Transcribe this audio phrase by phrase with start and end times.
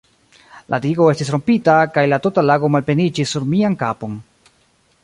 [0.73, 4.19] La digo estis rompita, kaj la tuta lago malpleniĝis sur mian kapon.